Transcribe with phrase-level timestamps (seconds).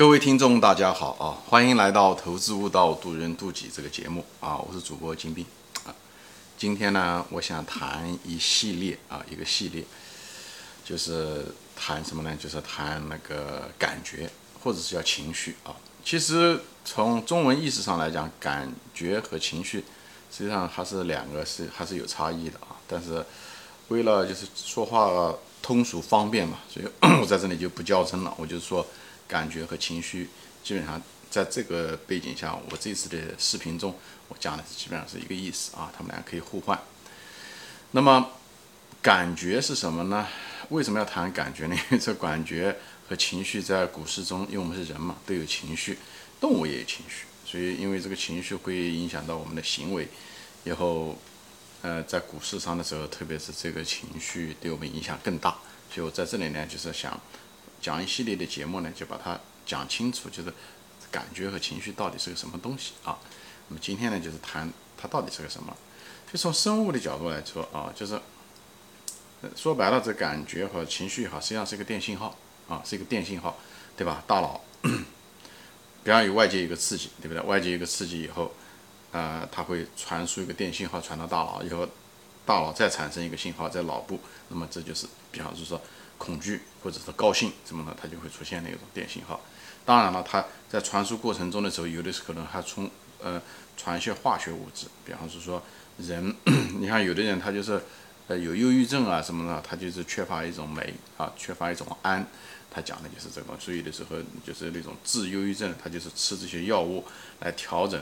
[0.00, 1.36] 各位听众，大家好啊！
[1.50, 4.56] 欢迎来到《投资悟道，渡人渡己》这个节目啊！
[4.56, 5.44] 我是主播金兵
[5.84, 5.92] 啊。
[6.56, 9.84] 今天呢，我想谈一系列啊，一个系列，
[10.82, 11.44] 就是
[11.76, 12.34] 谈什么呢？
[12.34, 14.30] 就是谈那个感觉，
[14.64, 15.76] 或者是叫情绪啊。
[16.02, 19.84] 其实从中文意思上来讲，感觉和情绪
[20.34, 22.74] 实际上还是两个是还是有差异的啊。
[22.88, 23.22] 但是
[23.88, 26.86] 为了就是说话通俗方便嘛，所以
[27.20, 28.86] 我在这里就不较真了，我就说。
[29.30, 30.28] 感觉和情绪
[30.64, 31.00] 基本上
[31.30, 33.94] 在这个背景下，我这次的视频中
[34.26, 36.76] 我讲的基本上是一个意思啊，他们俩可以互换。
[37.92, 38.32] 那么
[39.00, 40.26] 感觉是什么呢？
[40.70, 41.76] 为什么要谈感觉呢？
[41.76, 42.76] 因 为这感觉
[43.08, 45.96] 和情绪在股市中，因为我们是人嘛，都有情绪，
[46.40, 50.08] 动物也有情绪，所以因为这个情绪会影响到我们的行为，
[50.64, 51.16] 以后
[51.82, 55.56] 呃在股市上的时候，特别是这个情绪对我们影响更大，
[55.94, 57.20] 所以我在这里呢就是想。
[57.80, 60.52] 讲一系列的节目呢，就把它讲清楚，就是
[61.10, 63.18] 感觉和情绪到底是个什么东西啊？
[63.68, 65.74] 那么今天呢，就是谈它到底是个什么。
[66.30, 68.20] 就从生物的角度来说啊，就是
[69.56, 72.36] 说白了，这感觉和情绪哈，实际上是一个电信号
[72.68, 73.56] 啊，是一个电信号，
[73.96, 74.22] 对吧？
[74.26, 77.42] 大脑，比方有外界一个刺激，对不对？
[77.42, 78.52] 外界一个刺激以后，
[79.10, 81.88] 呃，它会传输一个电信号传到大脑，以后
[82.44, 85.80] 大脑再产生一个信号在脑部，那么这就是，比方是说。
[86.20, 89.40] 恐惧或者是高兴什么的，它就会出现那种电信号。
[89.86, 92.90] 当然了，它在传输过程中的时候，有的时候可能还从
[93.22, 93.40] 呃
[93.78, 95.62] 传一些化学物质，比方是说
[95.96, 96.36] 人，
[96.78, 97.82] 你看有的人他就是
[98.28, 102.26] 呃有忧郁症啊什么的，他就是缺乏一种酶啊，缺乏一种胺。
[102.72, 107.04] 他讲的就是这个，所以的时候就是那种治忧郁症，他就是吃这些药物
[107.40, 108.00] 来调整，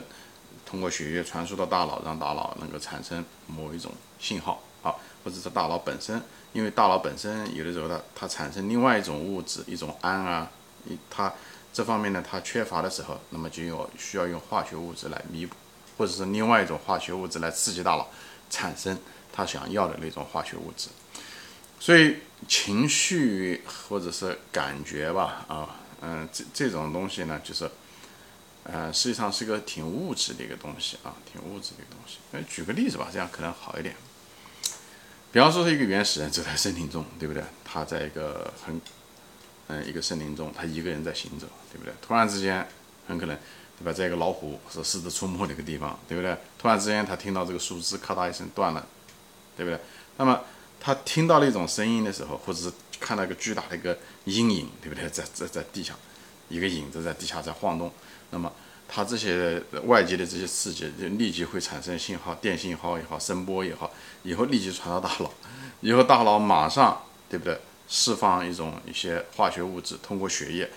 [0.63, 6.21] 通过血液传输到大脑，让大脑能够产生某一种信号啊，或者是大脑本身。
[6.51, 10.49] 因为大脑本身有的时候它它产生另外一种物质，一种胺啊，
[11.07, 11.31] 它
[11.71, 15.55] 这方面呢它缺乏的时候，那么就用需要用化学物质来弥补，
[15.95, 18.09] 或者是另外一种化学物质来刺激大脑
[18.49, 18.97] 产生
[19.31, 20.89] 他想要的那种化学物质。
[21.79, 22.17] 所以
[22.47, 27.69] 情绪或者是感觉吧，啊，嗯，这这种东西呢，就是，
[28.63, 32.17] 呃，实际上是个挺物质的一个东西啊，挺物质的一个东西。
[32.31, 33.95] 那举个例子吧，这样可能好一点。
[35.31, 37.43] 比方说是一个原始人走在森林中，对不对？
[37.63, 38.81] 他在一个很，
[39.67, 41.93] 嗯，一个森林中，他一个人在行走，对不对？
[42.01, 42.67] 突然之间，
[43.07, 43.37] 很可能，
[43.77, 43.93] 对吧？
[43.93, 46.35] 在一个老虎是狮子出没的一个地方，对不对？
[46.57, 48.87] 突然之间，他听到这个树枝咔嗒一声断了，
[49.55, 49.79] 对不对？
[50.17, 50.41] 那么
[50.79, 55.07] 他听到那种声音的时候，或者是看到一个巨大的一个阴影，对不对？
[55.09, 55.93] 在在在地下，
[56.47, 57.91] 一个影子在地下在晃动，
[58.31, 58.51] 那么。
[58.91, 63.91] 它这些外界的这些刺激，就立即会产生信号，电信号也好，声波也好，
[64.23, 65.31] 以后立即传到大脑，
[65.81, 67.59] 以后大脑马上，对不对？
[67.87, 70.69] 释放一种一些化学物质，通过血液，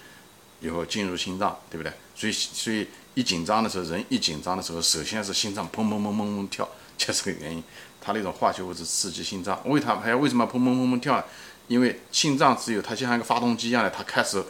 [0.61, 1.91] 以后进入心脏，对不对？
[2.15, 6.69] 所以，所以一紧张的时候，人一紧张的时候，首先是心脏砰砰砰砰砰跳，
[6.99, 7.65] 就是个原因。
[8.01, 11.25] 它那种化学物质刺激心脏，为它还要为什么砰砰砰砰跳？
[11.69, 14.45] 因为心脏只有它就像一个发动机一样的，它开始。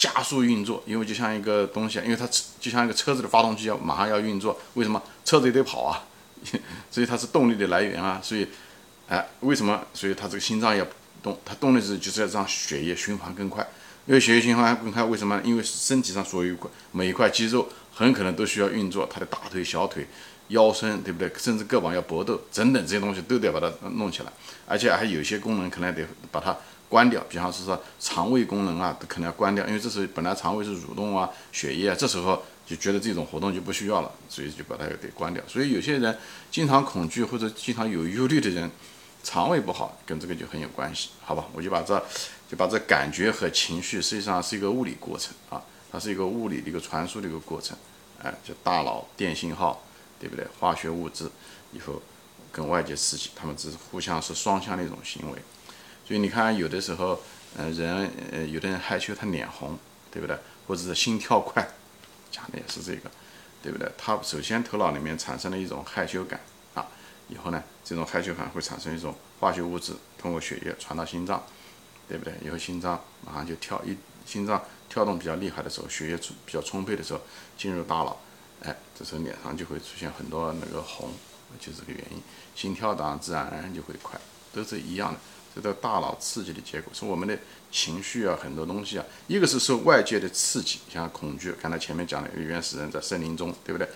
[0.00, 2.26] 加速运作，因为就像一个东西，因为它
[2.58, 6.04] 就像一个车子的发动机要马上要运作，为什么车子也得跑啊？
[6.90, 8.18] 所以它是动力的来源啊。
[8.22, 8.48] 所以，
[9.10, 9.78] 哎，为什么？
[9.92, 10.86] 所以它这个心脏要
[11.22, 13.62] 动，它动的是就是要让血液循环更快。
[14.06, 15.38] 因为血液循环更快，为什么？
[15.44, 20.06] 因为身体上所有块每一块肌肉很可能都需要运作，它的大腿、小腿、
[20.48, 21.30] 腰身，对不对？
[21.36, 24.32] 甚至胳膊要搏斗，等等这些东西都得把它弄起来，
[24.66, 26.56] 而且还有些功能可能得把它。
[26.90, 35.40] 关掉，比方是说肠胃功能啊，可能要关掉，因为这是本来肠胃是蠕动啊，血液啊，这时候就觉得这种活动就不需要了，所以就把它给关掉。
[35.46, 36.18] 所以有些人
[36.50, 38.68] 经常恐惧或者经常有忧虑的人，
[39.22, 41.44] 肠胃不好，跟这个就很有关系，好吧？
[41.52, 42.04] 我就把这
[42.50, 45.62] 就把这感觉和情绪实际上是一个物理过程啊，
[45.92, 47.76] 它是一个物理的一个传输的一个过程，
[48.20, 49.80] 哎，就大脑电信号，
[50.18, 50.44] 对不对？
[50.58, 51.30] 化学物质
[51.72, 52.02] 以后
[52.50, 55.38] 跟外界刺激，它们只是互相是双向的一种行为。
[56.10, 57.20] 所以你看，有的时候，
[57.56, 59.78] 呃，人，呃，有的人害羞，他脸红，
[60.10, 60.36] 对不对？
[60.66, 61.64] 或者是心跳快，
[62.32, 63.08] 讲的也是这个，
[63.62, 63.88] 对不对？
[63.96, 66.40] 他首先头脑里面产生了一种害羞感
[66.74, 66.84] 啊，
[67.28, 71.40] 以后呢，这种害羞感会产生一种化学物质，通过血液传到心脏，
[72.08, 72.34] 对不对？
[72.44, 73.96] 以后心脏马上就跳，一
[74.26, 77.20] 心脏跳动比较厉害的时候，血液充比较充沛的时候，
[77.56, 78.16] 进入大脑，
[78.64, 81.12] 哎，这时候脸上就会出现很多那个红，
[81.60, 82.20] 就这个原因，
[82.56, 84.20] 心跳当然自然而然就会快，
[84.52, 85.20] 都是一样的。
[85.54, 87.38] 这个大脑刺激的结果是我们的
[87.72, 93.88] 情绪啊，很多东西啊，一个是受外界的刺激，像恐惧，刚才前面讲的原始人在森林中，对不对？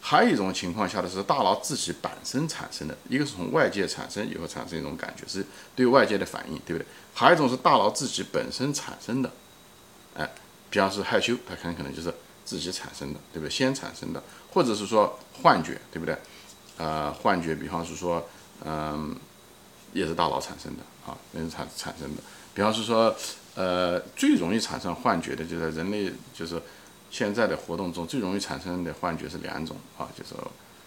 [0.00, 6.86] 还有一种情况下的是大脑自己本身产生的，一个是从外界产生以后产生一种感觉，是对外界的反应，对不对？
[7.14, 9.32] 还有一种是大脑自己本身产生的，
[10.14, 10.30] 哎，
[10.68, 12.12] 比方是害羞，它很可能就是
[12.44, 13.50] 自己产生的，对不对？
[13.50, 14.22] 先产生的，
[14.52, 16.14] 或者是说幻觉，对不对？
[16.76, 18.28] 呃，幻觉，比方是说，
[18.64, 19.16] 嗯，
[19.94, 22.22] 也是大脑产生的啊，也是产产生的。
[22.52, 23.14] 比方是说，
[23.54, 26.60] 呃，最容易产生幻觉的，就在人类就是
[27.10, 30.34] 现在的活动中最容易产生的幻觉是两种啊，就是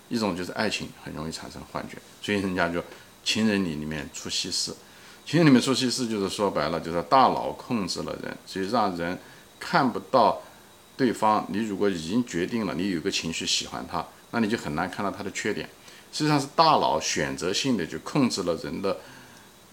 [0.10, 2.84] 一种就是爱情很容易产生幻觉，所以人家就
[3.24, 4.74] 情人里里面出西施，
[5.26, 9.18] 情人里面出西施就是说白了就是大脑控制了人，所以让人
[9.60, 10.42] 看不到
[10.96, 11.46] 对方。
[11.50, 15.70] 你如果已经决定了你有个情绪喜欢他，那你就很难看到他的缺点。
[16.12, 18.98] 实际上是大脑选择性的就控制了人的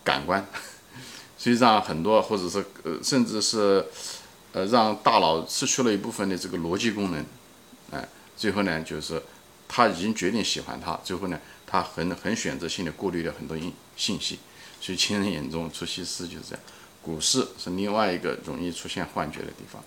[0.02, 0.46] 感官，
[1.38, 3.84] 实际上很多或者是呃甚至是
[4.52, 7.24] 呃让大脑失去了一部分的这个逻辑功能，
[7.90, 9.22] 哎，最后呢就是
[9.68, 14.38] 他已经决定喜欢他，最后呢他很很选择性的过滤掉很多信信息，
[14.80, 16.60] 所以情人眼中出西施就是这样。
[17.02, 19.82] 股市是另外一个容易出现幻觉的地方，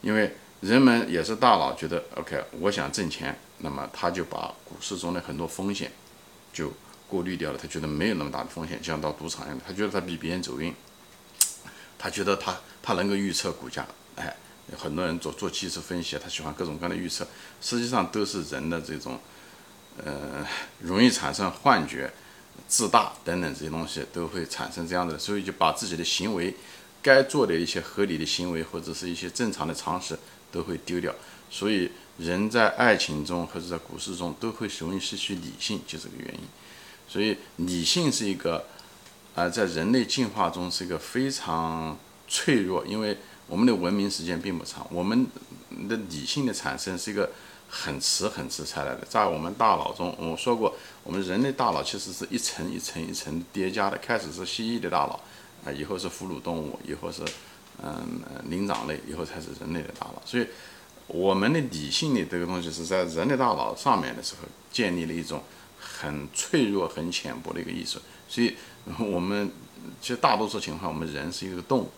[0.00, 0.36] 因为。
[0.62, 5.90] 人们也是大脑觉得 OK，我想挣钱，那么他就把股市中的很多风险
[6.52, 6.72] 就
[7.08, 7.58] 过滤掉了。
[7.60, 10.72] 他觉得没有那么大的风险，就像到赌场一样，他觉得他比别人走运，
[11.98, 13.84] 他觉得他他能够预测股价。
[14.14, 14.36] 哎，
[14.78, 17.26] 很多人做做技术分析，他喜欢各种各样的预测，
[17.60, 19.18] 实际上都是人的这种
[20.04, 20.46] 呃
[20.78, 22.08] 容易产生幻觉、
[22.68, 26.54] 自大等等这些东西都会产生这样的，所以就把自己的行为
[27.02, 30.16] 该做的一些合理的行为或者是一些正常的常识。
[30.52, 31.12] 都会丢掉，
[31.50, 36.40] 所以人在爱情中或者在股市中都会容易失去理性，就这个原因。
[37.08, 38.64] 所以理性是一个，
[39.34, 43.16] 啊，在人类进化中是一个非常脆弱，因为
[43.46, 45.26] 我们的文明时间并不长，我们
[45.88, 47.30] 的理性的产生是一个
[47.68, 49.06] 很迟很迟才来的。
[49.08, 55.20] 在我们大脑中，我说过，我们人类大脑其实是一层一层一层叠加的，开始是蜥蜴的大脑，
[55.64, 57.22] 啊，以后是哺乳动物，以后是。
[57.82, 60.46] 嗯，灵长类以后才是人类的大脑，所以
[61.06, 65.42] 我们的理性的这个东西是在人类大脑上面的时候建立了一种
[65.78, 67.98] 很脆弱、很浅薄的一个意识。
[68.28, 68.54] 所以，
[68.98, 69.50] 我们
[70.00, 71.90] 其实大多数情况，我们人是一个动物，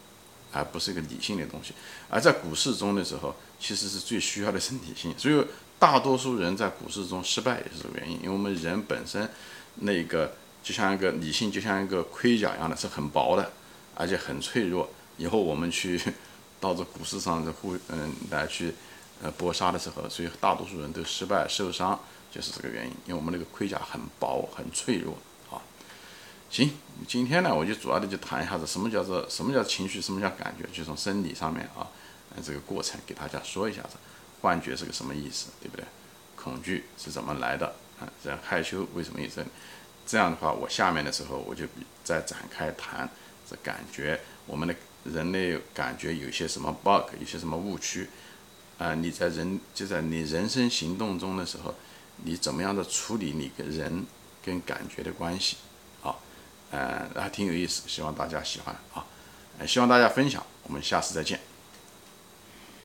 [0.53, 1.73] 而不是一个理性的东西。
[2.09, 5.15] 而在股市中的时候，其实是最需要的是理性。
[5.19, 5.45] 所以，
[5.79, 9.29] 大多数人在股市中失败也是这个原因，因为我们人本身
[9.77, 13.53] 那个就像一个理性，就像一个盔甲一样的，是很薄的，
[13.95, 14.89] 而且很脆弱。
[15.17, 16.01] 以后我们去
[16.61, 18.75] 到这股市上的互嗯来去
[19.23, 21.99] 呃搏杀的时候，所以大多数人都失败受伤，
[22.33, 22.91] 就是这个原因。
[23.07, 25.17] 因为我们那个盔甲很薄很脆弱
[25.51, 25.63] 啊。
[26.51, 26.73] 行，
[27.07, 31.87] 今天呢我就主要的就谈一下子什么叫做什么叫情绪，什么叫感觉，就从生理上面啊，
[32.35, 33.97] 嗯这个过程给大家说一下子。
[34.41, 35.85] 幻觉是个什么意思，对不对？
[36.35, 37.67] 恐惧是怎么来的
[38.01, 38.09] 啊？
[38.23, 39.45] 这害羞为什么意思？
[40.07, 41.65] 这样的话，我下面的时候我就
[42.03, 43.09] 再展开谈
[43.49, 44.75] 这感觉，我们的。
[45.05, 48.09] 人类感觉有些什么 bug，有些什么误区，
[48.79, 51.75] 啊，你在人就在你人生行动中的时候，
[52.25, 54.05] 你怎么样的处理你跟人
[54.45, 55.57] 跟感觉的关系，
[56.03, 56.17] 啊，
[56.71, 59.05] 呃，还挺有意思，希望大家喜欢啊，
[59.67, 61.39] 希望大家分享，我们下次再见。